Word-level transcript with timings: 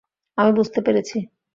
আমি 0.37 0.51
বুঝতে 0.53 0.79
পেরেছি। 0.81 1.17